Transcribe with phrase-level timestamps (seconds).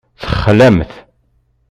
[0.21, 0.89] Texlamt.